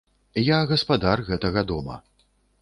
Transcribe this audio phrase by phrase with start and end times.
[0.47, 2.01] Я гаспадар гэтага дома.